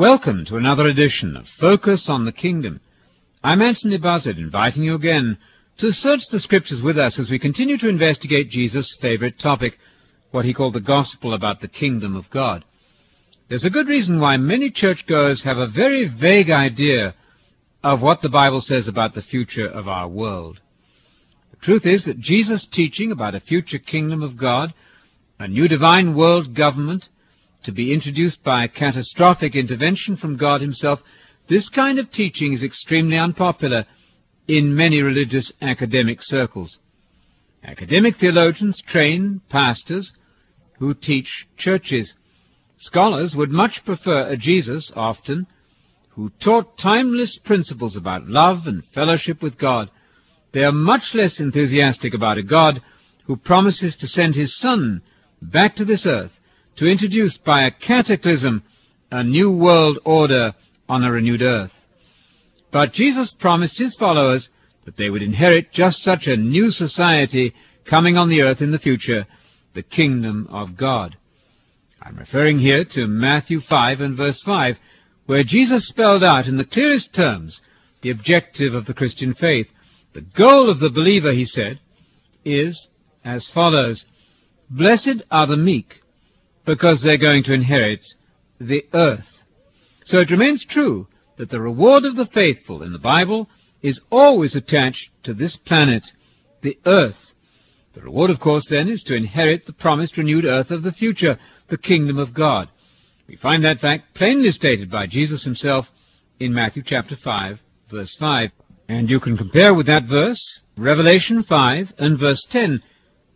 Welcome 0.00 0.46
to 0.46 0.56
another 0.56 0.86
edition 0.86 1.36
of 1.36 1.46
Focus 1.46 2.08
on 2.08 2.24
the 2.24 2.32
Kingdom. 2.32 2.80
I'm 3.44 3.60
Anthony 3.60 3.98
Buzzard, 3.98 4.38
inviting 4.38 4.82
you 4.82 4.94
again 4.94 5.36
to 5.76 5.92
search 5.92 6.26
the 6.28 6.40
Scriptures 6.40 6.80
with 6.80 6.96
us 6.98 7.18
as 7.18 7.28
we 7.28 7.38
continue 7.38 7.76
to 7.76 7.88
investigate 7.90 8.48
Jesus' 8.48 8.96
favorite 9.02 9.38
topic, 9.38 9.78
what 10.30 10.46
he 10.46 10.54
called 10.54 10.72
the 10.72 10.80
gospel 10.80 11.34
about 11.34 11.60
the 11.60 11.68
kingdom 11.68 12.16
of 12.16 12.30
God. 12.30 12.64
There's 13.50 13.66
a 13.66 13.68
good 13.68 13.88
reason 13.88 14.20
why 14.20 14.38
many 14.38 14.70
churchgoers 14.70 15.42
have 15.42 15.58
a 15.58 15.66
very 15.66 16.08
vague 16.08 16.48
idea 16.48 17.14
of 17.84 18.00
what 18.00 18.22
the 18.22 18.30
Bible 18.30 18.62
says 18.62 18.88
about 18.88 19.14
the 19.14 19.20
future 19.20 19.68
of 19.68 19.86
our 19.86 20.08
world. 20.08 20.60
The 21.50 21.58
truth 21.58 21.84
is 21.84 22.04
that 22.04 22.18
Jesus' 22.18 22.64
teaching 22.64 23.12
about 23.12 23.34
a 23.34 23.40
future 23.40 23.78
kingdom 23.78 24.22
of 24.22 24.38
God, 24.38 24.72
a 25.38 25.46
new 25.46 25.68
divine 25.68 26.14
world 26.14 26.54
government, 26.54 27.10
to 27.64 27.72
be 27.72 27.92
introduced 27.92 28.42
by 28.42 28.64
a 28.64 28.68
catastrophic 28.68 29.54
intervention 29.54 30.16
from 30.16 30.36
God 30.36 30.60
himself, 30.60 31.02
this 31.48 31.68
kind 31.68 31.98
of 31.98 32.10
teaching 32.10 32.52
is 32.52 32.62
extremely 32.62 33.18
unpopular 33.18 33.84
in 34.46 34.74
many 34.74 35.02
religious 35.02 35.52
academic 35.60 36.22
circles. 36.22 36.78
Academic 37.62 38.18
theologians 38.18 38.80
train 38.80 39.40
pastors 39.48 40.12
who 40.78 40.94
teach 40.94 41.46
churches. 41.56 42.14
Scholars 42.78 43.36
would 43.36 43.50
much 43.50 43.84
prefer 43.84 44.28
a 44.28 44.36
Jesus, 44.36 44.90
often, 44.96 45.46
who 46.10 46.30
taught 46.40 46.78
timeless 46.78 47.36
principles 47.38 47.96
about 47.96 48.28
love 48.28 48.66
and 48.66 48.82
fellowship 48.94 49.42
with 49.42 49.58
God. 49.58 49.90
They 50.52 50.64
are 50.64 50.72
much 50.72 51.14
less 51.14 51.38
enthusiastic 51.38 52.14
about 52.14 52.38
a 52.38 52.42
God 52.42 52.82
who 53.24 53.36
promises 53.36 53.94
to 53.96 54.08
send 54.08 54.34
his 54.34 54.56
Son 54.56 55.02
back 55.42 55.76
to 55.76 55.84
this 55.84 56.06
earth 56.06 56.39
to 56.80 56.86
introduce 56.86 57.36
by 57.36 57.64
a 57.64 57.70
cataclysm 57.70 58.62
a 59.10 59.22
new 59.22 59.50
world 59.50 59.98
order 60.02 60.54
on 60.88 61.04
a 61.04 61.12
renewed 61.12 61.42
earth. 61.42 61.74
But 62.70 62.94
Jesus 62.94 63.32
promised 63.32 63.76
his 63.76 63.94
followers 63.96 64.48
that 64.86 64.96
they 64.96 65.10
would 65.10 65.20
inherit 65.20 65.72
just 65.72 66.02
such 66.02 66.26
a 66.26 66.38
new 66.38 66.70
society 66.70 67.52
coming 67.84 68.16
on 68.16 68.30
the 68.30 68.40
earth 68.40 68.62
in 68.62 68.70
the 68.70 68.78
future, 68.78 69.26
the 69.74 69.82
kingdom 69.82 70.48
of 70.50 70.78
God. 70.78 71.18
I'm 72.00 72.16
referring 72.16 72.60
here 72.60 72.86
to 72.86 73.06
Matthew 73.06 73.60
5 73.60 74.00
and 74.00 74.16
verse 74.16 74.40
5, 74.40 74.78
where 75.26 75.44
Jesus 75.44 75.86
spelled 75.86 76.24
out 76.24 76.46
in 76.46 76.56
the 76.56 76.64
clearest 76.64 77.12
terms 77.12 77.60
the 78.00 78.08
objective 78.08 78.72
of 78.74 78.86
the 78.86 78.94
Christian 78.94 79.34
faith. 79.34 79.68
The 80.14 80.22
goal 80.22 80.70
of 80.70 80.80
the 80.80 80.88
believer, 80.88 81.32
he 81.32 81.44
said, 81.44 81.78
is 82.42 82.88
as 83.22 83.48
follows. 83.48 84.06
Blessed 84.70 85.24
are 85.30 85.46
the 85.46 85.58
meek, 85.58 86.00
because 86.70 87.02
they're 87.02 87.16
going 87.16 87.42
to 87.42 87.52
inherit 87.52 88.14
the 88.60 88.86
earth. 88.94 89.26
So 90.04 90.20
it 90.20 90.30
remains 90.30 90.64
true 90.64 91.08
that 91.36 91.50
the 91.50 91.60
reward 91.60 92.04
of 92.04 92.14
the 92.14 92.26
faithful 92.26 92.84
in 92.84 92.92
the 92.92 92.98
Bible 93.00 93.48
is 93.82 94.00
always 94.08 94.54
attached 94.54 95.10
to 95.24 95.34
this 95.34 95.56
planet, 95.56 96.12
the 96.62 96.78
earth. 96.86 97.16
The 97.94 98.02
reward, 98.02 98.30
of 98.30 98.38
course, 98.38 98.66
then, 98.66 98.88
is 98.88 99.02
to 99.04 99.16
inherit 99.16 99.66
the 99.66 99.72
promised 99.72 100.16
renewed 100.16 100.44
earth 100.44 100.70
of 100.70 100.84
the 100.84 100.92
future, 100.92 101.40
the 101.66 101.76
kingdom 101.76 102.18
of 102.18 102.34
God. 102.34 102.68
We 103.26 103.34
find 103.34 103.64
that 103.64 103.80
fact 103.80 104.14
plainly 104.14 104.52
stated 104.52 104.92
by 104.92 105.08
Jesus 105.08 105.42
himself 105.42 105.88
in 106.38 106.54
Matthew 106.54 106.84
chapter 106.84 107.16
5, 107.16 107.58
verse 107.90 108.14
5. 108.14 108.50
And 108.88 109.10
you 109.10 109.18
can 109.18 109.36
compare 109.36 109.74
with 109.74 109.86
that 109.86 110.04
verse 110.04 110.60
Revelation 110.76 111.42
5 111.42 111.94
and 111.98 112.16
verse 112.16 112.44
10, 112.44 112.80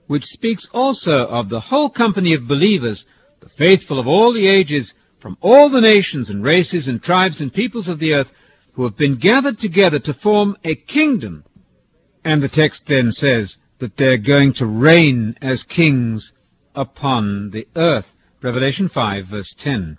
which 0.07 0.25
speaks 0.25 0.69
also 0.73 1.27
of 1.27 1.49
the 1.49 1.59
whole 1.59 1.91
company 1.91 2.33
of 2.33 2.47
believers, 2.47 3.05
the 3.45 3.51
faithful 3.51 3.99
of 4.01 4.07
all 4.07 4.33
the 4.33 4.47
ages, 4.47 4.95
from 5.21 5.37
all 5.43 5.69
the 5.69 5.81
nations 5.81 6.31
and 6.31 6.43
races 6.43 6.89
and 6.89 7.03
tribes 7.03 7.43
and 7.43 7.53
peoples 7.53 7.89
of 7.89 7.99
the 7.99 8.15
earth, 8.15 8.29
who 8.73 8.85
have 8.85 8.97
been 8.97 9.17
gathered 9.17 9.59
together 9.59 9.99
to 9.99 10.15
form 10.15 10.57
a 10.65 10.75
kingdom. 10.75 11.45
And 12.25 12.43
the 12.43 12.49
text 12.49 12.87
then 12.87 13.13
says 13.13 13.59
that 13.81 13.99
they're 13.99 14.17
going 14.17 14.55
to 14.55 14.67
reign 14.67 15.37
as 15.43 15.63
kings 15.63 16.33
upon 16.75 17.51
the 17.51 17.69
earth. 17.77 18.07
Revelation 18.41 18.89
5, 18.89 19.27
verse 19.27 19.55
10. 19.59 19.99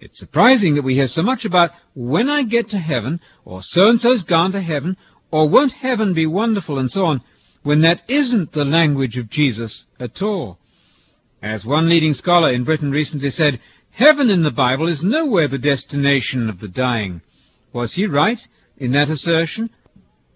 It's 0.00 0.18
surprising 0.18 0.74
that 0.74 0.84
we 0.84 0.94
hear 0.94 1.08
so 1.08 1.22
much 1.22 1.46
about 1.46 1.70
when 1.94 2.28
I 2.28 2.42
get 2.42 2.68
to 2.70 2.78
heaven, 2.78 3.20
or 3.46 3.62
so-and-so's 3.62 4.24
gone 4.24 4.52
to 4.52 4.60
heaven, 4.60 4.98
or 5.30 5.48
won't 5.48 5.72
heaven 5.72 6.12
be 6.12 6.26
wonderful, 6.26 6.78
and 6.78 6.90
so 6.90 7.06
on, 7.06 7.22
when 7.62 7.80
that 7.80 8.02
isn't 8.08 8.52
the 8.52 8.66
language 8.66 9.16
of 9.16 9.30
Jesus 9.30 9.86
at 9.98 10.22
all. 10.22 10.58
As 11.42 11.64
one 11.64 11.88
leading 11.88 12.14
scholar 12.14 12.50
in 12.50 12.64
Britain 12.64 12.90
recently 12.90 13.30
said, 13.30 13.60
heaven 13.90 14.28
in 14.28 14.42
the 14.42 14.50
Bible 14.50 14.88
is 14.88 15.02
nowhere 15.02 15.46
the 15.46 15.58
destination 15.58 16.50
of 16.50 16.58
the 16.58 16.68
dying. 16.68 17.20
Was 17.72 17.94
he 17.94 18.06
right 18.06 18.44
in 18.76 18.92
that 18.92 19.08
assertion? 19.08 19.70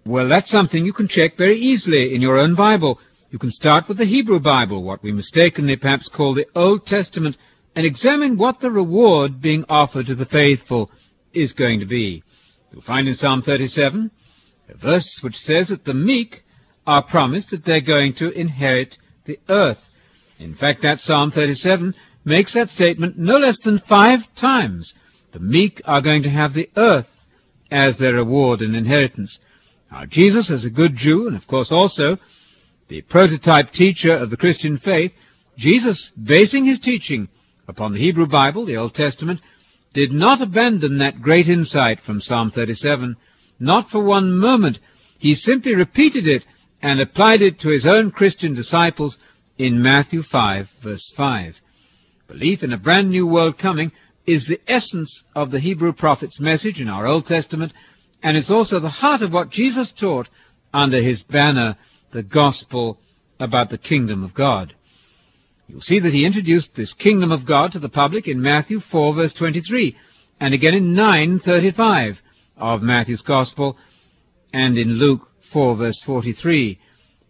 Well, 0.07 0.29
that's 0.29 0.51
something 0.51 0.85
you 0.85 0.93
can 0.93 1.09
check 1.09 1.37
very 1.37 1.59
easily 1.59 2.15
in 2.15 2.21
your 2.21 2.39
own 2.39 2.55
Bible. 2.55 3.01
You 3.31 3.39
can 3.39 3.51
start 3.51 3.89
with 3.89 3.99
the 3.99 4.05
Hebrew 4.05 4.39
Bible, 4.39 4.83
what 4.83 5.03
we 5.03 5.11
mistakenly 5.11 5.77
perhaps 5.77 6.09
call 6.09 6.35
the 6.35 6.47
Old 6.55 6.87
Testament, 6.87 7.37
and 7.75 7.85
examine 7.85 8.37
what 8.37 8.61
the 8.61 8.71
reward 8.71 9.41
being 9.41 9.65
offered 9.69 10.07
to 10.07 10.15
the 10.15 10.27
faithful 10.27 10.91
is 11.33 11.53
going 11.53 11.81
to 11.81 11.87
be. 11.87 12.23
You'll 12.73 12.83
find 12.83 13.09
in 13.09 13.15
Psalm 13.15 13.43
37 13.43 14.11
a 14.69 14.77
verse 14.77 15.19
which 15.23 15.39
says 15.39 15.69
that 15.69 15.85
the 15.85 15.95
meek 15.95 16.45
are 16.87 17.03
promised 17.03 17.51
that 17.51 17.65
they're 17.65 17.81
going 17.81 18.15
to 18.15 18.31
inherit 18.31 18.99
the 19.25 19.39
earth. 19.49 19.81
In 20.43 20.57
fact, 20.57 20.83
that 20.83 21.01
Psalm 21.01 21.31
37 21.31 21.95
makes 22.25 22.53
that 22.53 22.71
statement 22.71 23.17
no 23.17 23.37
less 23.37 23.59
than 23.61 23.79
five 23.79 24.23
times. 24.35 24.93
The 25.33 25.39
meek 25.39 25.81
are 25.85 26.01
going 26.01 26.25
to 26.25 26.31
have 26.31 26.53
the 26.53 26.69
earth 26.77 27.07
as 27.71 27.97
their 27.97 28.15
reward 28.15 28.61
and 28.61 28.75
inheritance. 28.75 29.39
Now, 29.91 30.05
Jesus, 30.05 30.51
as 30.51 30.65
a 30.65 30.71
good 30.71 30.97
Jew, 30.97 31.29
and 31.29 31.37
of 31.37 31.47
course 31.47 31.71
also 31.71 32.19
the 32.89 33.03
prototype 33.03 33.71
teacher 33.71 34.15
of 34.15 34.31
the 34.31 34.37
Christian 34.37 34.79
faith, 34.79 35.13
Jesus, 35.57 36.11
basing 36.11 36.65
his 36.65 36.81
teaching 36.81 37.29
upon 37.69 37.93
the 37.93 38.01
Hebrew 38.01 38.27
Bible, 38.27 38.67
the 38.67 38.77
Old 38.77 38.95
Testament, 38.95 39.41
did 39.95 40.11
not 40.11 40.43
abandon 40.43 40.99
that 40.99 41.23
great 41.23 41.49
insight 41.49 42.01
from 42.01 42.21
Psalm 42.21 42.51
37, 42.51 43.17
not 43.61 43.91
for 43.91 44.03
one 44.03 44.37
moment. 44.37 44.81
He 45.19 45.35
simply 45.35 45.75
repeated 45.75 46.27
it 46.27 46.45
and 46.83 47.01
applied 47.01 47.43
it 47.43 47.61
to 47.61 47.69
his 47.69 47.87
own 47.87 48.11
Christian 48.11 48.55
disciples 48.55 49.19
in 49.63 49.81
Matthew 49.81 50.25
5, 50.25 50.69
verse 50.83 51.13
5. 51.17 51.55
Belief 52.27 52.65
in 52.65 52.73
a 52.73 52.77
brand 52.77 53.11
new 53.11 53.29
world 53.29 53.59
coming 53.59 53.93
is 54.27 54.45
the 54.45 54.61
essence 54.67 55.23
of 55.37 55.53
the 55.53 55.61
Hebrew 55.61 55.93
prophet's 55.93 56.41
message 56.41 56.81
in 56.81 56.89
our 56.89 57.07
Old 57.07 57.29
Testament, 57.29 57.73
and 58.25 58.37
it's 58.37 58.51
also 58.51 58.81
the 58.81 58.89
heart 58.89 59.23
of 59.23 59.33
what 59.33 59.51
Jesus 59.51 59.93
taught 59.93 60.29
under 60.75 61.01
his 61.01 61.23
banner, 61.23 61.77
the 62.11 62.25
gospel 62.25 62.99
about 63.39 63.71
the 63.71 63.79
kingdom 63.79 64.25
of 64.25 64.35
God. 64.35 64.75
You'll 65.69 65.81
see 65.81 66.01
that 66.01 66.13
he 66.13 66.25
introduced 66.25 66.75
this 66.75 66.93
kingdom 66.93 67.31
of 67.31 67.47
God 67.47 67.71
to 67.71 67.79
the 67.79 67.89
public 67.89 68.27
in 68.27 68.43
Matthew 68.43 68.81
4, 68.81 69.15
verse 69.15 69.35
23, 69.35 69.97
and 70.41 70.53
again 70.55 70.75
in 70.75 70.93
9:35 70.93 72.21
of 72.57 72.83
Matthew's 72.83 73.23
gospel, 73.23 73.79
and 74.53 74.77
in 74.77 74.95
Luke 74.95 75.29
4, 75.53 75.77
verse 75.77 76.01
43. 76.01 76.81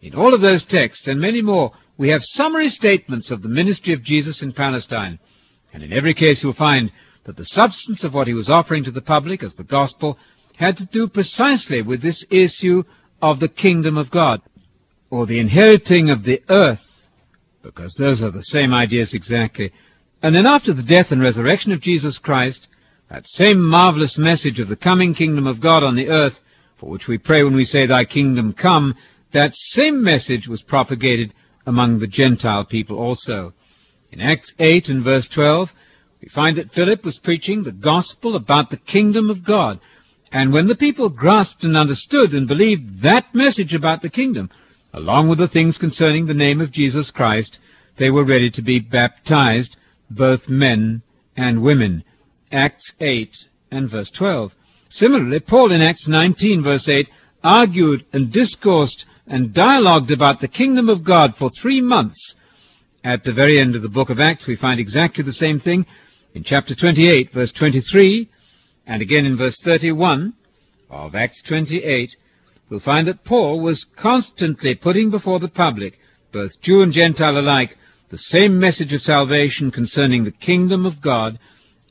In 0.00 0.14
all 0.14 0.32
of 0.32 0.41
those 0.41 0.64
texts 0.64 1.06
and 1.06 1.20
many 1.20 1.43
more, 1.43 1.72
we 2.02 2.08
have 2.08 2.24
summary 2.24 2.68
statements 2.68 3.30
of 3.30 3.42
the 3.42 3.48
ministry 3.48 3.94
of 3.94 4.02
Jesus 4.02 4.42
in 4.42 4.52
Palestine. 4.52 5.20
And 5.72 5.84
in 5.84 5.92
every 5.92 6.14
case 6.14 6.42
you'll 6.42 6.52
find 6.52 6.90
that 7.22 7.36
the 7.36 7.46
substance 7.46 8.02
of 8.02 8.12
what 8.12 8.26
he 8.26 8.34
was 8.34 8.50
offering 8.50 8.82
to 8.82 8.90
the 8.90 9.00
public 9.00 9.44
as 9.44 9.54
the 9.54 9.62
gospel 9.62 10.18
had 10.56 10.76
to 10.78 10.86
do 10.86 11.06
precisely 11.06 11.80
with 11.80 12.02
this 12.02 12.24
issue 12.28 12.82
of 13.22 13.38
the 13.38 13.48
kingdom 13.48 13.96
of 13.96 14.10
God, 14.10 14.42
or 15.10 15.26
the 15.26 15.38
inheriting 15.38 16.10
of 16.10 16.24
the 16.24 16.42
earth, 16.48 16.80
because 17.62 17.94
those 17.94 18.20
are 18.20 18.32
the 18.32 18.42
same 18.42 18.74
ideas 18.74 19.14
exactly. 19.14 19.72
And 20.24 20.34
then 20.34 20.44
after 20.44 20.72
the 20.72 20.82
death 20.82 21.12
and 21.12 21.22
resurrection 21.22 21.70
of 21.70 21.80
Jesus 21.80 22.19
Christ, 22.19 22.66
that 23.10 23.28
same 23.28 23.62
marvelous 23.62 24.19
message 24.19 24.58
of 24.58 24.66
the 24.66 24.75
coming 24.75 25.14
kingdom 25.14 25.46
of 25.46 25.60
God 25.60 25.84
on 25.84 25.94
the 25.94 26.08
earth, 26.08 26.34
for 26.78 26.90
which 26.90 27.06
we 27.06 27.16
pray 27.16 27.44
when 27.44 27.55
we 27.55 27.64
say, 27.64 27.87
Thy 27.87 28.05
kingdom 28.05 28.55
come, 28.55 28.96
that 29.31 29.55
same 29.55 30.02
message 30.02 30.48
was 30.48 30.62
propagated 30.62 31.32
among 31.67 31.99
the 31.99 32.06
Gentile 32.06 32.64
people 32.64 32.99
also. 32.99 33.53
In 34.11 34.20
Acts 34.20 34.53
8 34.59 34.88
and 34.88 35.03
verse 35.03 35.29
12, 35.29 35.73
we 36.20 36.29
find 36.29 36.56
that 36.56 36.73
Philip 36.73 37.05
was 37.05 37.19
preaching 37.19 37.62
the 37.62 37.73
gospel 37.73 38.37
about 38.37 38.70
the 38.70 38.76
kingdom 38.76 39.31
of 39.31 39.44
God. 39.44 39.81
And 40.31 40.53
when 40.53 40.67
the 40.67 40.75
people 40.75 41.09
grasped 41.09 41.64
and 41.64 41.76
understood 41.76 42.32
and 42.32 42.47
believed 42.47 43.03
that 43.03 43.35
message 43.35 43.75
about 43.75 44.03
the 44.03 44.11
kingdom, 44.11 44.50
along 44.93 45.29
with 45.29 45.38
the 45.38 45.49
things 45.49 45.79
concerning 45.79 46.26
the 46.26 46.35
name 46.35 46.61
of 46.61 46.70
Jesus 46.70 47.11
Christ, 47.11 47.59
they 47.99 48.11
were 48.11 48.25
ready 48.25 48.50
to 48.50 48.62
be 48.62 48.79
baptized, 48.79 49.76
both 50.11 50.49
men 50.49 51.03
and 51.37 51.62
women. 51.62 52.05
Acts 52.50 52.93
8 53.00 53.49
and 53.70 53.91
verse 53.91 54.11
12. 54.11 54.55
Similarly, 54.88 55.41
Paul 55.41 55.73
in 55.73 55.81
Acts 55.81 56.06
19 56.06 56.62
verse 56.62 56.88
8 56.88 57.08
argued 57.43 58.05
and 58.12 58.31
discoursed 58.31 59.05
and 59.26 59.54
dialogued 59.54 60.10
about 60.10 60.40
the 60.40 60.48
kingdom 60.48 60.88
of 60.88 61.04
God 61.04 61.36
for 61.36 61.50
three 61.50 61.80
months. 61.80 62.34
At 63.04 63.24
the 63.24 63.32
very 63.32 63.58
end 63.58 63.74
of 63.74 63.82
the 63.82 63.88
book 63.88 64.10
of 64.10 64.20
Acts, 64.20 64.46
we 64.46 64.56
find 64.56 64.78
exactly 64.78 65.24
the 65.24 65.32
same 65.32 65.60
thing. 65.60 65.86
In 66.34 66.44
chapter 66.44 66.74
28, 66.74 67.32
verse 67.32 67.52
23, 67.52 68.28
and 68.86 69.02
again 69.02 69.26
in 69.26 69.36
verse 69.36 69.58
31 69.58 70.34
of 70.90 71.14
Acts 71.14 71.42
28, 71.42 72.16
we'll 72.69 72.80
find 72.80 73.06
that 73.08 73.24
Paul 73.24 73.60
was 73.60 73.84
constantly 73.96 74.74
putting 74.74 75.10
before 75.10 75.40
the 75.40 75.48
public, 75.48 75.98
both 76.32 76.60
Jew 76.60 76.82
and 76.82 76.92
Gentile 76.92 77.38
alike, 77.38 77.76
the 78.10 78.19
same 78.19 78.58
message 78.58 78.92
of 78.92 79.02
salvation 79.02 79.70
concerning 79.70 80.24
the 80.24 80.30
kingdom 80.30 80.86
of 80.86 81.00
God 81.00 81.38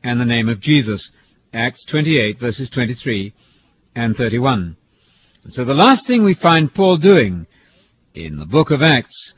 and 0.03 0.19
the 0.19 0.25
name 0.25 0.49
of 0.49 0.59
Jesus. 0.59 1.11
Acts 1.53 1.83
28, 1.85 2.39
verses 2.39 2.69
23 2.69 3.33
and 3.95 4.15
31. 4.15 4.77
And 5.43 5.53
so 5.53 5.65
the 5.65 5.73
last 5.73 6.05
thing 6.05 6.23
we 6.23 6.35
find 6.35 6.73
Paul 6.73 6.97
doing 6.97 7.47
in 8.13 8.37
the 8.37 8.45
book 8.45 8.69
of 8.69 8.83
Acts 8.83 9.33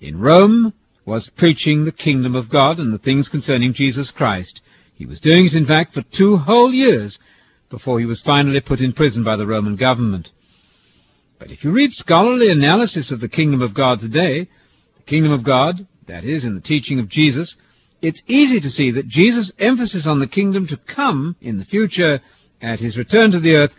in 0.00 0.20
Rome 0.20 0.74
was 1.04 1.30
preaching 1.30 1.84
the 1.84 1.92
kingdom 1.92 2.34
of 2.34 2.48
God 2.50 2.78
and 2.78 2.92
the 2.92 2.98
things 2.98 3.28
concerning 3.28 3.72
Jesus 3.72 4.10
Christ. 4.10 4.60
He 4.94 5.06
was 5.06 5.20
doing 5.20 5.46
it, 5.46 5.54
in 5.54 5.66
fact, 5.66 5.94
for 5.94 6.02
two 6.02 6.36
whole 6.36 6.74
years 6.74 7.18
before 7.70 7.98
he 7.98 8.06
was 8.06 8.20
finally 8.20 8.60
put 8.60 8.80
in 8.80 8.92
prison 8.92 9.24
by 9.24 9.36
the 9.36 9.46
Roman 9.46 9.76
government. 9.76 10.30
But 11.38 11.50
if 11.50 11.64
you 11.64 11.70
read 11.70 11.92
scholarly 11.92 12.50
analysis 12.50 13.10
of 13.10 13.20
the 13.20 13.28
kingdom 13.28 13.62
of 13.62 13.74
God 13.74 14.00
today, 14.00 14.48
the 14.96 15.02
kingdom 15.04 15.32
of 15.32 15.42
God, 15.42 15.86
that 16.06 16.24
is, 16.24 16.44
in 16.44 16.54
the 16.54 16.60
teaching 16.60 16.98
of 16.98 17.08
Jesus, 17.08 17.56
it's 18.02 18.22
easy 18.26 18.60
to 18.60 18.70
see 18.70 18.90
that 18.90 19.08
Jesus' 19.08 19.52
emphasis 19.58 20.06
on 20.06 20.18
the 20.18 20.26
kingdom 20.26 20.66
to 20.68 20.76
come 20.76 21.36
in 21.40 21.58
the 21.58 21.64
future 21.64 22.20
at 22.60 22.80
his 22.80 22.96
return 22.96 23.30
to 23.32 23.40
the 23.40 23.54
earth 23.54 23.72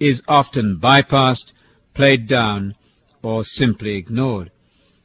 is 0.00 0.22
often 0.26 0.80
bypassed, 0.82 1.52
played 1.94 2.26
down, 2.26 2.74
or 3.22 3.44
simply 3.44 3.96
ignored. 3.96 4.50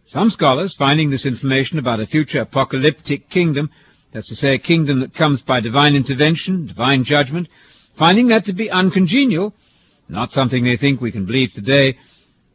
Some 0.06 0.30
scholars, 0.30 0.74
finding 0.74 1.10
this 1.10 1.26
information 1.26 1.78
about 1.78 2.00
a 2.00 2.08
future 2.08 2.42
apocalyptic 2.42 3.30
kingdom, 3.30 3.70
that's 4.14 4.30
to 4.30 4.36
say, 4.36 4.54
a 4.54 4.60
kingdom 4.60 5.02
that 5.02 5.14
comes 5.14 5.42
by 5.42 5.60
divine 5.60 5.96
intervention, 5.96 6.68
divine 6.68 7.04
judgment, 7.04 7.50
finding 7.98 8.28
that 8.28 8.46
to 8.46 8.54
be 8.54 8.72
uncongenial, 8.72 9.54
not 10.08 10.32
something 10.32 10.64
they 10.64 10.78
think 10.78 11.02
we 11.02 11.12
can 11.12 11.26
believe 11.26 11.52
today, 11.52 11.98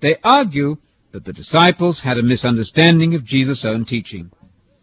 they 0.00 0.16
argue 0.24 0.78
that 1.12 1.24
the 1.24 1.32
disciples 1.32 2.00
had 2.00 2.18
a 2.18 2.22
misunderstanding 2.22 3.14
of 3.14 3.24
Jesus' 3.24 3.64
own 3.64 3.84
teaching. 3.84 4.30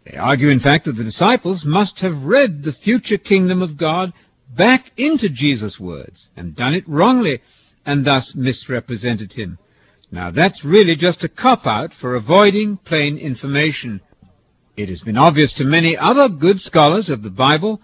They 0.04 0.16
argue, 0.16 0.50
in 0.50 0.60
fact, 0.60 0.84
that 0.84 0.96
the 0.96 1.04
disciples 1.04 1.64
must 1.64 2.00
have 2.00 2.22
read 2.22 2.62
the 2.62 2.72
future 2.72 3.18
kingdom 3.18 3.62
of 3.62 3.76
God 3.76 4.12
back 4.48 4.90
into 4.96 5.28
Jesus' 5.28 5.78
words 5.78 6.28
and 6.36 6.56
done 6.56 6.74
it 6.74 6.88
wrongly 6.88 7.40
and 7.84 8.04
thus 8.04 8.34
misrepresented 8.34 9.32
him. 9.32 9.58
Now 10.10 10.30
that's 10.30 10.64
really 10.64 10.96
just 10.96 11.24
a 11.24 11.28
cop-out 11.28 11.92
for 11.94 12.14
avoiding 12.14 12.78
plain 12.78 13.18
information. 13.18 14.00
It 14.76 14.88
has 14.88 15.02
been 15.02 15.18
obvious 15.18 15.52
to 15.54 15.64
many 15.64 15.96
other 15.96 16.28
good 16.28 16.60
scholars 16.60 17.10
of 17.10 17.22
the 17.22 17.30
Bible 17.30 17.80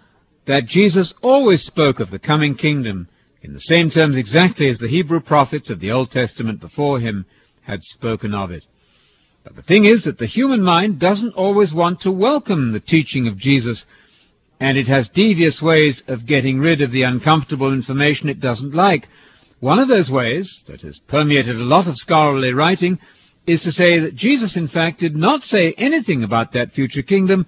that 0.46 0.66
Jesus 0.66 1.12
always 1.22 1.62
spoke 1.62 2.00
of 2.00 2.10
the 2.10 2.18
coming 2.18 2.54
kingdom 2.54 3.08
in 3.42 3.52
the 3.52 3.60
same 3.60 3.90
terms 3.90 4.16
exactly 4.16 4.68
as 4.68 4.78
the 4.78 4.88
Hebrew 4.88 5.20
prophets 5.20 5.70
of 5.70 5.80
the 5.80 5.90
Old 5.90 6.10
Testament 6.10 6.60
before 6.60 6.98
him 7.00 7.26
had 7.62 7.82
spoken 7.82 8.34
of 8.34 8.50
it. 8.50 8.64
But 9.42 9.56
the 9.56 9.62
thing 9.62 9.84
is 9.84 10.04
that 10.04 10.18
the 10.18 10.26
human 10.26 10.62
mind 10.62 10.98
doesn't 10.98 11.34
always 11.34 11.74
want 11.74 12.00
to 12.00 12.10
welcome 12.10 12.72
the 12.72 12.80
teaching 12.80 13.28
of 13.28 13.36
Jesus, 13.36 13.84
and 14.64 14.78
it 14.78 14.88
has 14.88 15.08
devious 15.08 15.60
ways 15.60 16.02
of 16.08 16.24
getting 16.24 16.58
rid 16.58 16.80
of 16.80 16.90
the 16.90 17.02
uncomfortable 17.02 17.70
information 17.70 18.30
it 18.30 18.40
doesn't 18.40 18.72
like. 18.72 19.06
One 19.60 19.78
of 19.78 19.88
those 19.88 20.10
ways, 20.10 20.64
that 20.68 20.80
has 20.80 20.98
permeated 21.00 21.54
a 21.54 21.64
lot 21.64 21.86
of 21.86 21.98
scholarly 21.98 22.54
writing, 22.54 22.98
is 23.46 23.60
to 23.60 23.72
say 23.72 23.98
that 23.98 24.14
Jesus, 24.14 24.56
in 24.56 24.68
fact, 24.68 25.00
did 25.00 25.14
not 25.14 25.42
say 25.42 25.74
anything 25.74 26.24
about 26.24 26.52
that 26.52 26.72
future 26.72 27.02
kingdom, 27.02 27.44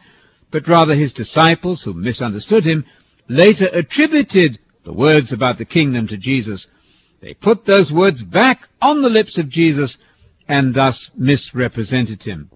but 0.51 0.69
rather 0.69 0.95
his 0.95 1.15
disciples, 1.15 1.83
who 1.83 1.95
misunderstood 1.95 2.67
him, 2.67 2.85
later 3.29 3.71
attributed 3.73 4.59
the 4.85 4.93
words 4.93 5.33
about 5.33 5.57
the 5.57 5.65
kingdom 5.65 6.07
to 6.09 6.19
Jesus. 6.19 6.67
They 7.23 7.33
put 7.33 7.65
those 7.65 7.91
words 7.91 8.23
back 8.23 8.69
on 8.83 9.01
the 9.01 9.09
lips 9.09 9.39
of 9.39 9.49
Jesus 9.49 9.97
and 10.47 10.75
thus 10.75 11.11
misrepresented 11.17 12.25
him. 12.25 12.51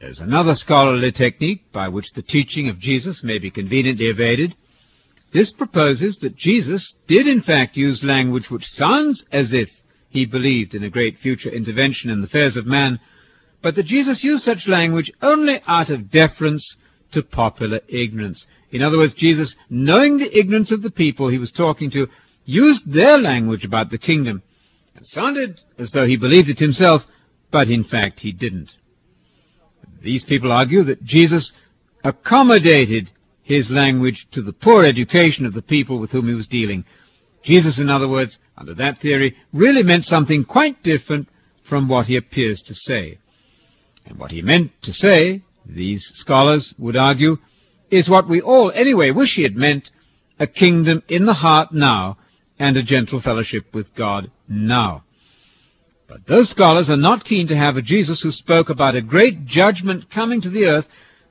There's 0.00 0.20
another 0.20 0.54
scholarly 0.54 1.12
technique 1.12 1.70
by 1.72 1.88
which 1.88 2.14
the 2.14 2.22
teaching 2.22 2.70
of 2.70 2.78
Jesus 2.78 3.22
may 3.22 3.36
be 3.36 3.50
conveniently 3.50 4.06
evaded. 4.06 4.56
This 5.34 5.52
proposes 5.52 6.16
that 6.18 6.36
Jesus 6.36 6.94
did 7.06 7.26
in 7.28 7.42
fact 7.42 7.76
use 7.76 8.02
language 8.02 8.50
which 8.50 8.66
sounds 8.66 9.26
as 9.30 9.52
if 9.52 9.68
he 10.08 10.24
believed 10.24 10.74
in 10.74 10.82
a 10.82 10.88
great 10.88 11.18
future 11.18 11.50
intervention 11.50 12.08
in 12.08 12.22
the 12.22 12.26
affairs 12.26 12.56
of 12.56 12.64
man, 12.64 12.98
but 13.60 13.74
that 13.74 13.84
Jesus 13.84 14.24
used 14.24 14.42
such 14.42 14.66
language 14.66 15.12
only 15.20 15.60
out 15.66 15.90
of 15.90 16.10
deference 16.10 16.78
to 17.12 17.22
popular 17.22 17.80
ignorance. 17.86 18.46
In 18.72 18.80
other 18.82 18.96
words, 18.96 19.12
Jesus, 19.12 19.54
knowing 19.68 20.16
the 20.16 20.34
ignorance 20.36 20.70
of 20.70 20.80
the 20.80 20.90
people 20.90 21.28
he 21.28 21.36
was 21.36 21.52
talking 21.52 21.90
to, 21.90 22.08
used 22.46 22.90
their 22.90 23.18
language 23.18 23.66
about 23.66 23.90
the 23.90 23.98
kingdom. 23.98 24.42
It 24.96 25.06
sounded 25.06 25.60
as 25.76 25.90
though 25.90 26.06
he 26.06 26.16
believed 26.16 26.48
it 26.48 26.58
himself, 26.58 27.06
but 27.50 27.68
in 27.68 27.84
fact 27.84 28.20
he 28.20 28.32
didn't. 28.32 28.70
These 30.00 30.24
people 30.24 30.52
argue 30.52 30.84
that 30.84 31.04
Jesus 31.04 31.52
accommodated 32.02 33.10
his 33.42 33.70
language 33.70 34.26
to 34.30 34.42
the 34.42 34.52
poor 34.52 34.84
education 34.84 35.44
of 35.44 35.54
the 35.54 35.62
people 35.62 35.98
with 35.98 36.10
whom 36.10 36.28
he 36.28 36.34
was 36.34 36.46
dealing. 36.46 36.84
Jesus, 37.42 37.78
in 37.78 37.90
other 37.90 38.08
words, 38.08 38.38
under 38.56 38.74
that 38.74 39.00
theory, 39.00 39.36
really 39.52 39.82
meant 39.82 40.04
something 40.04 40.44
quite 40.44 40.82
different 40.82 41.28
from 41.64 41.88
what 41.88 42.06
he 42.06 42.16
appears 42.16 42.62
to 42.62 42.74
say. 42.74 43.18
And 44.06 44.18
what 44.18 44.30
he 44.30 44.42
meant 44.42 44.72
to 44.82 44.92
say, 44.92 45.42
these 45.66 46.06
scholars 46.16 46.74
would 46.78 46.96
argue, 46.96 47.38
is 47.90 48.08
what 48.08 48.28
we 48.28 48.40
all 48.40 48.70
anyway 48.74 49.10
wish 49.10 49.34
he 49.34 49.42
had 49.42 49.56
meant, 49.56 49.90
a 50.38 50.46
kingdom 50.46 51.02
in 51.08 51.26
the 51.26 51.34
heart 51.34 51.72
now, 51.72 52.16
and 52.58 52.76
a 52.76 52.82
gentle 52.82 53.20
fellowship 53.20 53.74
with 53.74 53.94
God 53.94 54.30
now. 54.48 55.04
But 56.10 56.26
those 56.26 56.50
scholars 56.50 56.90
are 56.90 56.96
not 56.96 57.24
keen 57.24 57.46
to 57.46 57.56
have 57.56 57.76
a 57.76 57.82
Jesus 57.82 58.20
who 58.20 58.32
spoke 58.32 58.68
about 58.68 58.96
a 58.96 59.00
great 59.00 59.46
judgment 59.46 60.10
coming 60.10 60.40
to 60.40 60.50
the 60.50 60.64
earth 60.64 60.86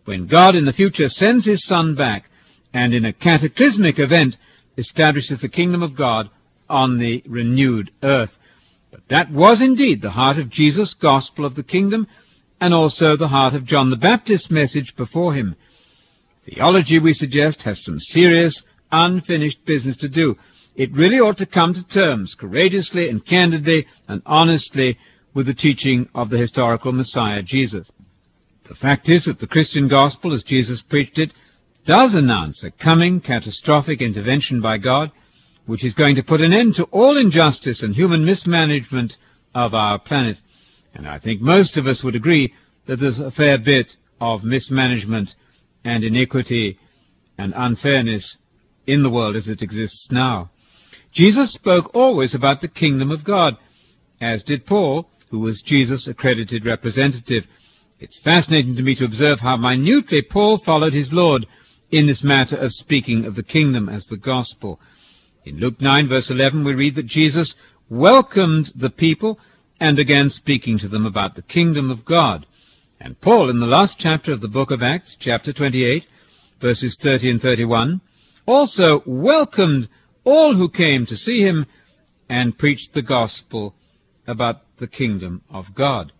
when 0.05 0.25
God 0.25 0.55
in 0.55 0.63
the 0.63 0.71
future 0.71 1.09
sends 1.09 1.43
his 1.43 1.65
Son 1.65 1.95
back 1.95 2.29
and 2.73 2.93
in 2.93 3.03
a 3.03 3.11
cataclysmic 3.11 3.99
event 3.99 4.37
establishes 4.77 5.41
the 5.41 5.49
kingdom 5.49 5.83
of 5.83 5.97
God 5.97 6.29
on 6.69 6.97
the 6.97 7.21
renewed 7.27 7.91
earth. 8.03 8.31
But 8.89 9.01
that 9.09 9.29
was 9.31 9.59
indeed 9.59 10.01
the 10.01 10.11
heart 10.11 10.37
of 10.37 10.49
Jesus' 10.49 10.93
gospel 10.93 11.43
of 11.43 11.55
the 11.55 11.63
kingdom 11.63 12.07
and 12.61 12.73
also 12.73 13.17
the 13.17 13.27
heart 13.27 13.55
of 13.55 13.65
John 13.65 13.89
the 13.89 13.97
Baptist's 13.97 14.49
message 14.49 14.95
before 14.95 15.33
him. 15.33 15.57
Theology, 16.45 16.99
we 16.99 17.13
suggest, 17.13 17.63
has 17.63 17.83
some 17.83 17.99
serious, 17.99 18.63
unfinished 18.93 19.65
business 19.65 19.97
to 19.97 20.07
do. 20.07 20.37
It 20.79 20.93
really 20.93 21.19
ought 21.19 21.37
to 21.39 21.45
come 21.45 21.73
to 21.73 21.83
terms 21.83 22.35
courageously 22.35 23.09
and 23.09 23.25
candidly 23.25 23.85
and 24.07 24.21
honestly 24.25 24.97
with 25.33 25.47
the 25.47 25.53
teaching 25.53 26.07
of 26.15 26.29
the 26.29 26.37
historical 26.37 26.93
Messiah, 26.93 27.43
Jesus. 27.43 27.85
The 28.65 28.75
fact 28.75 29.09
is 29.09 29.25
that 29.25 29.41
the 29.41 29.47
Christian 29.47 29.89
gospel, 29.89 30.31
as 30.31 30.41
Jesus 30.41 30.81
preached 30.81 31.19
it, 31.19 31.33
does 31.85 32.13
announce 32.13 32.63
a 32.63 32.71
coming 32.71 33.19
catastrophic 33.19 34.01
intervention 34.01 34.61
by 34.61 34.77
God, 34.77 35.11
which 35.65 35.83
is 35.83 35.93
going 35.93 36.15
to 36.15 36.23
put 36.23 36.39
an 36.39 36.53
end 36.53 36.75
to 36.75 36.85
all 36.85 37.17
injustice 37.17 37.83
and 37.83 37.93
human 37.93 38.23
mismanagement 38.23 39.17
of 39.53 39.73
our 39.73 39.99
planet. 39.99 40.37
And 40.95 41.09
I 41.09 41.19
think 41.19 41.41
most 41.41 41.75
of 41.75 41.87
us 41.87 42.05
would 42.05 42.15
agree 42.15 42.53
that 42.85 43.01
there's 43.01 43.19
a 43.19 43.31
fair 43.31 43.57
bit 43.57 43.97
of 44.21 44.45
mismanagement 44.45 45.35
and 45.83 46.05
iniquity 46.05 46.79
and 47.37 47.53
unfairness 47.53 48.37
in 48.87 49.03
the 49.03 49.09
world 49.09 49.35
as 49.35 49.49
it 49.49 49.61
exists 49.61 50.09
now. 50.09 50.51
Jesus 51.11 51.51
spoke 51.51 51.91
always 51.95 52.35
about 52.35 52.61
the 52.61 52.67
kingdom 52.67 53.11
of 53.11 53.23
God, 53.23 53.57
as 54.21 54.43
did 54.43 54.65
Paul, 54.65 55.09
who 55.29 55.39
was 55.39 55.61
Jesus' 55.61 56.07
accredited 56.07 56.65
representative. 56.65 57.47
It's 57.99 58.19
fascinating 58.19 58.75
to 58.75 58.83
me 58.83 58.95
to 58.95 59.05
observe 59.05 59.39
how 59.39 59.57
minutely 59.57 60.21
Paul 60.21 60.59
followed 60.59 60.93
his 60.93 61.11
Lord 61.11 61.47
in 61.91 62.07
this 62.07 62.23
matter 62.23 62.55
of 62.55 62.73
speaking 62.73 63.25
of 63.25 63.35
the 63.35 63.43
kingdom 63.43 63.89
as 63.89 64.05
the 64.05 64.17
gospel. 64.17 64.79
In 65.45 65.57
Luke 65.59 65.81
9 65.81 66.07
verse 66.07 66.29
11 66.29 66.63
we 66.63 66.73
read 66.73 66.95
that 66.95 67.07
Jesus 67.07 67.55
welcomed 67.89 68.71
the 68.75 68.89
people 68.89 69.39
and 69.79 69.97
began 69.97 70.29
speaking 70.29 70.77
to 70.79 70.87
them 70.87 71.05
about 71.05 71.35
the 71.35 71.41
kingdom 71.41 71.89
of 71.89 72.05
God. 72.05 72.45
And 72.99 73.19
Paul 73.19 73.49
in 73.49 73.59
the 73.59 73.65
last 73.65 73.97
chapter 73.97 74.31
of 74.31 74.41
the 74.41 74.47
book 74.47 74.69
of 74.69 74.83
Acts, 74.83 75.15
chapter 75.19 75.51
28, 75.51 76.05
verses 76.61 76.97
30 77.01 77.31
and 77.31 77.41
31, 77.41 78.01
also 78.45 79.01
welcomed 79.05 79.89
all 80.29 80.55
who 80.55 80.69
came 80.69 81.05
to 81.07 81.17
see 81.17 81.41
him 81.41 81.65
and 82.29 82.57
preached 82.57 82.93
the 82.93 83.01
gospel 83.01 83.75
about 84.27 84.61
the 84.77 84.87
kingdom 84.87 85.41
of 85.49 85.73
God. 85.73 86.11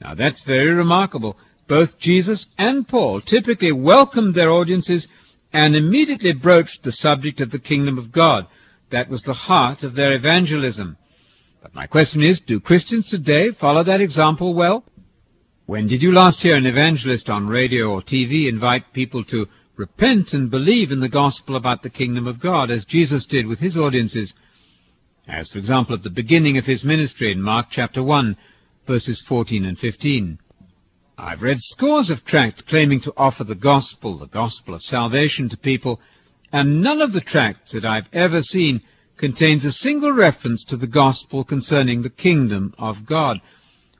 Now 0.00 0.14
that's 0.14 0.42
very 0.42 0.72
remarkable. 0.72 1.36
Both 1.68 1.98
Jesus 1.98 2.46
and 2.56 2.88
Paul 2.88 3.20
typically 3.20 3.72
welcomed 3.72 4.34
their 4.34 4.50
audiences 4.50 5.06
and 5.52 5.76
immediately 5.76 6.32
broached 6.32 6.82
the 6.82 6.92
subject 6.92 7.40
of 7.40 7.50
the 7.50 7.58
kingdom 7.58 7.98
of 7.98 8.12
God. 8.12 8.46
That 8.90 9.08
was 9.08 9.22
the 9.22 9.34
heart 9.34 9.82
of 9.82 9.94
their 9.94 10.12
evangelism. 10.12 10.96
But 11.62 11.74
my 11.74 11.86
question 11.86 12.22
is, 12.22 12.40
do 12.40 12.60
Christians 12.60 13.08
today 13.08 13.50
follow 13.50 13.84
that 13.84 14.00
example 14.00 14.54
well? 14.54 14.84
When 15.66 15.86
did 15.86 16.02
you 16.02 16.12
last 16.12 16.40
hear 16.40 16.56
an 16.56 16.66
evangelist 16.66 17.28
on 17.28 17.48
radio 17.48 17.90
or 17.90 18.00
TV 18.00 18.48
invite 18.48 18.92
people 18.94 19.24
to 19.24 19.46
repent 19.78 20.34
and 20.34 20.50
believe 20.50 20.90
in 20.90 20.98
the 20.98 21.08
gospel 21.08 21.54
about 21.54 21.84
the 21.84 21.88
kingdom 21.88 22.26
of 22.26 22.40
God, 22.40 22.68
as 22.68 22.84
Jesus 22.84 23.24
did 23.24 23.46
with 23.46 23.60
his 23.60 23.76
audiences, 23.76 24.34
as, 25.28 25.48
for 25.48 25.58
example, 25.58 25.94
at 25.94 26.02
the 26.02 26.10
beginning 26.10 26.58
of 26.58 26.66
his 26.66 26.82
ministry 26.82 27.30
in 27.30 27.40
Mark 27.40 27.68
chapter 27.70 28.02
1, 28.02 28.36
verses 28.88 29.22
14 29.22 29.64
and 29.64 29.78
15. 29.78 30.40
I've 31.16 31.42
read 31.42 31.60
scores 31.60 32.10
of 32.10 32.24
tracts 32.24 32.60
claiming 32.62 33.00
to 33.02 33.12
offer 33.16 33.44
the 33.44 33.54
gospel, 33.54 34.18
the 34.18 34.26
gospel 34.26 34.74
of 34.74 34.82
salvation 34.82 35.48
to 35.50 35.56
people, 35.56 36.00
and 36.52 36.82
none 36.82 37.00
of 37.00 37.12
the 37.12 37.20
tracts 37.20 37.70
that 37.70 37.84
I've 37.84 38.08
ever 38.12 38.42
seen 38.42 38.82
contains 39.16 39.64
a 39.64 39.70
single 39.70 40.12
reference 40.12 40.64
to 40.64 40.76
the 40.76 40.86
gospel 40.88 41.44
concerning 41.44 42.02
the 42.02 42.10
kingdom 42.10 42.74
of 42.78 43.06
God. 43.06 43.40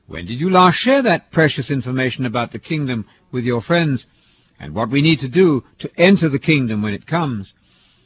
When 0.07 0.25
did 0.25 0.41
you 0.41 0.49
last 0.49 0.75
share 0.75 1.03
that 1.03 1.31
precious 1.31 1.71
information 1.71 2.25
about 2.25 2.51
the 2.51 2.59
kingdom 2.59 3.05
with 3.31 3.45
your 3.45 3.61
friends 3.61 4.07
and 4.59 4.73
what 4.73 4.89
we 4.89 5.01
need 5.01 5.19
to 5.19 5.27
do 5.27 5.63
to 5.79 5.89
enter 5.97 6.29
the 6.29 6.39
kingdom 6.39 6.81
when 6.81 6.93
it 6.93 7.07
comes? 7.07 7.53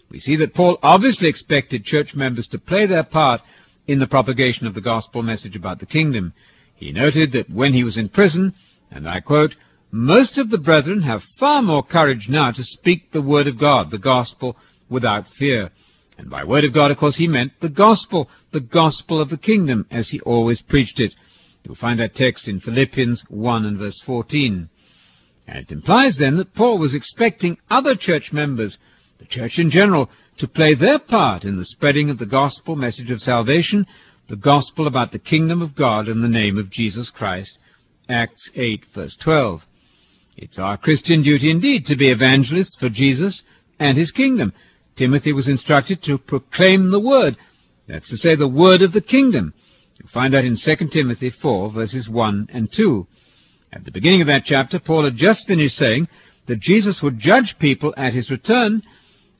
We 0.10 0.19
see 0.19 0.36
that 0.38 0.53
Paul 0.53 0.77
obviously 0.83 1.27
expected 1.27 1.86
church 1.86 2.13
members 2.13 2.48
to 2.50 2.60
play 2.60 2.86
their 2.86 3.03
part 3.03 3.41
in 3.88 4.00
the 4.00 4.07
propagation 4.07 4.67
of 4.67 4.74
the 4.74 4.81
gospel 4.81 5.24
message 5.24 5.55
about 5.55 5.79
the 5.79 5.86
kingdom. 5.86 6.33
He 6.75 6.91
noted 6.91 7.31
that 7.31 7.50
when 7.50 7.74
he 7.74 7.83
was 7.83 7.98
in 7.98 8.10
prison, 8.10 8.53
and 8.91 9.10
I 9.10 9.19
quote, 9.19 9.55
most 9.91 10.38
of 10.38 10.50
the 10.50 10.57
brethren 10.57 11.01
have 11.03 11.24
far 11.38 11.62
more 11.62 11.83
courage 11.83 12.27
now 12.27 12.51
to 12.51 12.63
speak 12.63 13.12
the 13.12 13.22
word 13.22 13.48
of 13.48 13.60
God, 13.60 13.91
the 13.91 13.98
gospel, 13.98 14.57
without 14.89 15.27
fear. 15.29 15.72
And 16.17 16.29
by 16.29 16.43
word 16.43 16.63
of 16.63 16.74
God, 16.74 16.91
of 16.91 16.98
course, 16.98 17.17
he 17.17 17.27
meant 17.27 17.53
the 17.60 17.69
gospel, 17.69 18.29
the 18.51 18.60
gospel 18.60 19.22
of 19.22 19.29
the 19.29 19.38
kingdom, 19.38 19.86
as 19.91 20.10
he 20.10 20.19
always 20.22 20.62
preached 20.62 21.00
it. 21.00 21.13
You'll 21.63 21.75
find 21.75 22.00
that 22.00 22.15
text 22.15 22.48
in 22.48 22.60
Philippians 22.60 23.24
1 23.29 23.65
and 23.65 23.77
verse 23.77 24.00
14. 24.01 24.69
And 25.47 25.57
it 25.57 25.71
implies 25.71 26.15
then 26.15 26.38
that 26.38 26.53
Paul 26.53 26.77
was 26.77 26.93
expecting 26.93 27.57
other 27.69 27.95
church 27.95 28.31
members, 28.31 28.77
the 29.19 29.25
church 29.25 29.59
in 29.59 29.69
general, 29.69 30.09
to 30.38 30.47
play 30.47 30.73
their 30.73 31.00
part 31.00 31.43
in 31.43 31.57
the 31.57 31.65
spreading 31.65 32.09
of 32.09 32.17
the 32.17 32.25
gospel 32.25 32.75
message 32.75 33.12
of 33.12 33.21
salvation, 33.21 33.85
the 34.29 34.35
gospel 34.35 34.88
about 34.88 35.12
the 35.12 35.19
kingdom 35.19 35.62
of 35.62 35.75
God 35.75 36.07
in 36.07 36.21
the 36.21 36.27
name 36.27 36.57
of 36.57 36.69
Jesus 36.69 37.09
Christ. 37.09 37.57
Acts 38.09 38.51
8 38.55 38.85
verse 38.93 39.15
12. 39.17 39.65
It's 40.35 40.57
our 40.57 40.77
Christian 40.77 41.21
duty 41.21 41.51
indeed 41.51 41.85
to 41.85 41.95
be 41.95 42.09
evangelists 42.09 42.75
for 42.77 42.89
Jesus 42.89 43.43
and 43.79 43.97
his 43.97 44.12
kingdom. 44.12 44.53
Timothy 44.95 45.33
was 45.33 45.47
instructed 45.47 46.01
to 46.03 46.17
proclaim 46.17 46.91
the 46.91 47.00
word. 47.00 47.38
That's 47.88 48.09
to 48.09 48.17
say, 48.17 48.35
the 48.35 48.47
word 48.47 48.81
of 48.81 48.93
the 48.93 49.01
kingdom. 49.01 49.53
You'll 50.00 50.09
find 50.09 50.33
that 50.33 50.45
in 50.45 50.55
2 50.55 50.75
Timothy 50.88 51.29
4, 51.29 51.71
verses 51.71 52.09
1 52.09 52.50
and 52.51 52.71
2. 52.71 53.07
At 53.75 53.85
the 53.85 53.91
beginning 53.91 54.21
of 54.21 54.27
that 54.27 54.45
chapter, 54.45 54.77
Paul 54.77 55.05
had 55.05 55.17
just 55.17 55.47
finished 55.47 55.77
saying 55.77 56.07
that 56.45 56.59
Jesus 56.59 57.01
would 57.01 57.17
judge 57.17 57.57
people 57.57 57.91
at 57.97 58.13
his 58.13 58.29
return, 58.29 58.83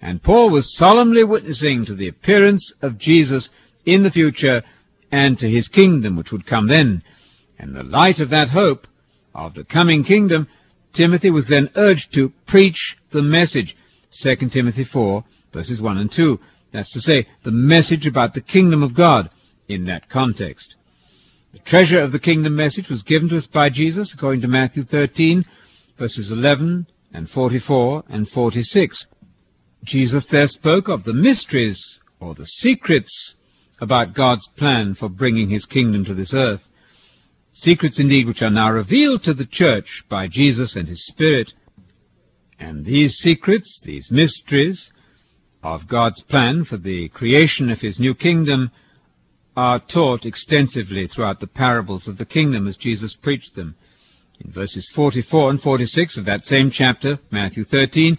and 0.02 0.24
Paul 0.24 0.50
was 0.50 0.76
solemnly 0.76 1.24
witnessing 1.24 1.86
to 1.86 1.94
the 1.94 2.08
appearance 2.08 2.74
of 2.82 2.98
Jesus 2.98 3.52
in 3.86 4.02
the 4.02 4.10
future 4.10 4.64
and 5.12 5.38
to 5.38 5.48
his 5.48 5.68
kingdom, 5.68 6.16
which 6.16 6.32
would 6.32 6.48
come 6.48 6.68
then. 6.68 7.04
In 7.60 7.74
the 7.74 7.84
light 7.84 8.20
of 8.20 8.32
that 8.32 8.50
hope 8.50 8.88
of 9.36 9.54
the 9.54 9.64
coming 9.64 10.04
kingdom, 10.04 10.48
Timothy 10.94 11.30
was 11.30 11.46
then 11.46 11.70
urged 11.76 12.12
to 12.16 12.34
preach 12.48 12.98
the 13.12 13.22
message. 13.22 13.78
2 14.20 14.36
Timothy 14.50 14.84
4, 14.84 15.24
verses 15.54 15.80
1 15.80 15.98
and 16.00 16.12
2. 16.12 16.40
That's 16.72 16.92
to 16.94 17.02
say, 17.02 17.28
the 17.44 17.52
message 17.52 18.08
about 18.08 18.34
the 18.34 18.42
kingdom 18.42 18.82
of 18.82 18.96
God 18.96 19.30
in 19.68 19.86
that 19.86 20.10
context. 20.10 20.76
The 21.54 21.60
treasure 21.60 22.02
of 22.02 22.12
the 22.12 22.18
kingdom 22.18 22.56
message 22.56 22.90
was 22.90 23.04
given 23.04 23.30
to 23.30 23.38
us 23.38 23.46
by 23.46 23.70
Jesus, 23.70 24.12
according 24.12 24.42
to 24.42 24.48
Matthew 24.48 24.86
13, 24.86 25.46
verses 26.00 26.32
11 26.32 26.88
and 27.14 27.30
44 27.30 28.06
and 28.10 28.28
46. 28.28 29.06
Jesus 29.84 30.26
there 30.26 30.48
spoke 30.48 30.88
of 30.88 31.04
the 31.04 31.14
mysteries 31.14 32.00
or 32.20 32.34
the 32.34 32.48
secrets 32.48 33.36
about 33.80 34.16
God's 34.16 34.48
plan 34.58 34.96
for 34.96 35.10
bringing 35.10 35.50
his 35.50 35.68
kingdom 35.68 36.04
to 36.06 36.16
this 36.16 36.34
earth. 36.34 36.64
Secrets 37.52 38.00
indeed 38.00 38.26
which 38.26 38.42
are 38.42 38.50
now 38.50 38.72
revealed 38.72 39.24
to 39.26 39.36
the 39.36 39.46
church 39.46 40.04
by 40.10 40.28
Jesus 40.28 40.76
and 40.76 40.88
his 40.88 41.06
Spirit. 41.06 41.54
And 42.58 42.84
these 42.84 43.20
secrets, 43.20 43.80
these 43.84 44.10
mysteries, 44.10 44.92
of 45.62 45.88
God's 45.88 46.22
plan 46.22 46.66
for 46.66 46.78
the 46.78 47.10
creation 47.10 47.70
of 47.70 47.80
his 47.80 48.00
new 48.00 48.16
kingdom 48.16 48.72
are 49.56 49.80
taught 49.80 50.26
extensively 50.26 51.08
throughout 51.08 51.40
the 51.40 51.48
parables 51.48 52.08
of 52.08 52.18
the 52.18 52.26
kingdom 52.26 52.68
as 52.68 52.78
Jesus 52.78 53.14
preached 53.14 53.56
them. 53.56 53.76
In 54.44 54.52
verses 54.52 54.90
44 54.90 55.52
and 55.52 55.62
46 55.62 56.18
of 56.18 56.26
that 56.26 56.46
same 56.46 56.72
chapter, 56.72 57.20
Matthew 57.30 57.64
13, 57.66 58.18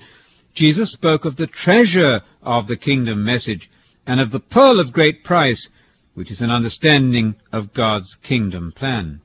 Jesus 0.55 0.93
spoke 0.93 1.25
of 1.25 1.37
the 1.37 1.49
treasure 1.49 2.23
of 2.43 2.69
the 2.69 2.77
kingdom 2.77 3.25
message 3.25 3.69
and 4.07 4.21
of 4.21 4.31
the 4.31 4.41
pearl 4.41 4.79
of 4.79 4.93
great 4.93 5.25
price, 5.25 5.69
which 6.15 6.31
is 6.31 6.41
an 6.41 6.51
understanding 6.51 7.35
of 7.53 7.75
God's 7.75 8.15
kingdom 8.23 8.73
plan. 8.75 9.21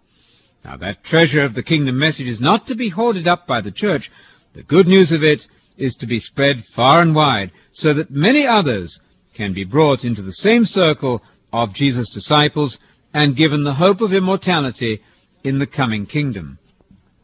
Now 0.66 0.78
that 0.78 1.04
treasure 1.04 1.44
of 1.44 1.54
the 1.54 1.64
kingdom 1.64 1.98
message 2.00 2.28
is 2.28 2.42
not 2.42 2.66
to 2.68 2.76
be 2.76 2.90
hoarded 2.90 3.28
up 3.28 3.46
by 3.46 3.62
the 3.62 3.72
church. 3.72 4.12
The 4.54 4.64
good 4.64 4.88
news 4.88 5.12
of 5.12 5.24
it 5.24 5.48
is 5.78 5.96
to 5.98 6.08
be 6.08 6.20
spread 6.20 6.66
far 6.66 7.02
and 7.02 7.16
wide 7.16 7.52
so 7.72 7.94
that 7.94 8.12
many 8.12 8.46
others 8.46 9.00
can 9.36 9.54
be 9.54 9.64
brought 9.64 10.04
into 10.04 10.22
the 10.22 10.34
same 10.34 10.66
circle 10.66 11.22
of 11.52 11.74
Jesus' 11.74 12.10
disciples 12.10 12.78
and 13.14 13.36
given 13.36 13.64
the 13.64 13.74
hope 13.74 14.02
of 14.02 14.14
immortality 14.14 15.02
in 15.44 15.60
the 15.60 15.68
coming 15.68 16.06
kingdom. 16.06 16.60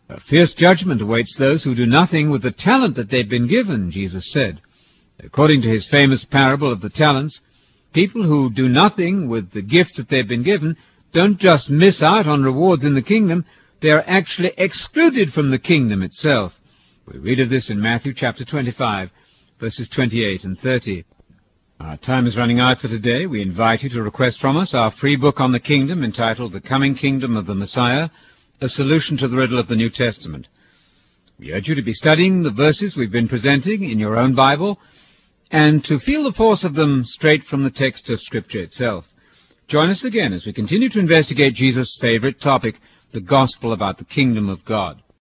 A 0.10 0.20
fierce 0.20 0.54
judgment 0.54 1.02
awaits 1.02 1.36
those 1.36 1.64
who 1.64 1.76
do 1.76 1.86
nothing 1.86 2.30
with 2.30 2.44
the 2.44 2.52
talent 2.52 2.96
that 2.96 3.10
they've 3.10 3.28
been 3.28 3.48
given, 3.48 3.92
Jesus 3.92 4.32
said. 4.32 4.62
According 5.20 5.62
to 5.64 5.70
his 5.70 5.88
famous 5.88 6.24
parable 6.26 6.72
of 6.72 6.82
the 6.82 6.90
talents, 6.90 7.42
people 7.94 8.24
who 8.24 8.50
do 8.50 8.68
nothing 8.68 9.28
with 9.28 9.52
the 9.52 9.62
gifts 9.62 9.98
that 9.98 10.10
they've 10.10 10.28
been 10.28 10.44
given 10.44 10.78
don't 11.12 11.40
just 11.40 11.70
miss 11.70 12.04
out 12.04 12.28
on 12.28 12.44
rewards 12.44 12.84
in 12.84 12.94
the 12.94 13.02
kingdom, 13.02 13.46
they 13.82 13.90
are 13.90 14.04
actually 14.06 14.52
excluded 14.58 15.34
from 15.34 15.50
the 15.50 15.60
kingdom 15.60 16.04
itself. 16.04 16.54
We 17.08 17.20
read 17.20 17.40
of 17.40 17.50
this 17.50 17.70
in 17.70 17.80
Matthew 17.80 18.14
chapter 18.14 18.44
25, 18.44 19.10
verses 19.60 19.88
28 19.90 20.44
and 20.44 20.60
30. 20.60 21.06
Our 21.82 21.98
time 21.98 22.26
is 22.26 22.38
running 22.38 22.62
out 22.62 22.80
for 22.80 22.88
today. 22.88 23.26
We 23.26 23.42
invite 23.42 23.84
you 23.84 23.90
to 23.90 24.02
request 24.02 24.40
from 24.40 24.56
us 24.56 24.74
our 24.74 24.92
free 24.92 25.18
book 25.18 25.42
on 25.42 25.52
the 25.52 25.60
kingdom 25.60 26.06
entitled 26.06 26.54
The 26.54 26.62
Coming 26.62 26.96
Kingdom 26.96 27.36
of 27.36 27.48
the 27.48 27.54
Messiah, 27.54 28.10
a 28.62 28.70
solution 28.70 29.18
to 29.18 29.28
the 29.28 29.36
riddle 29.36 29.60
of 29.60 29.68
the 29.68 29.76
New 29.76 29.90
Testament. 29.90 30.48
We 31.38 31.52
urge 31.52 31.68
you 31.68 31.76
to 31.76 31.82
be 31.82 31.94
studying 31.94 32.44
the 32.44 32.50
verses 32.50 32.96
we've 32.96 33.12
been 33.12 33.28
presenting 33.28 33.84
in 33.84 34.00
your 34.00 34.16
own 34.16 34.36
Bible 34.36 34.80
and 35.52 35.84
to 35.84 36.00
feel 36.00 36.24
the 36.24 36.32
force 36.32 36.64
of 36.64 36.76
them 36.76 37.04
straight 37.04 37.44
from 37.44 37.64
the 37.64 37.70
text 37.70 38.10
of 38.10 38.22
Scripture 38.22 38.62
itself. 38.62 39.06
Join 39.68 39.90
us 39.90 40.06
again 40.06 40.32
as 40.32 40.46
we 40.46 40.54
continue 40.54 40.88
to 40.88 41.00
investigate 41.00 41.56
Jesus' 41.56 41.98
favorite 42.00 42.40
topic, 42.40 42.80
the 43.12 43.20
gospel 43.20 43.74
about 43.74 43.98
the 43.98 44.06
kingdom 44.06 44.48
of 44.48 44.64
God. 44.64 45.04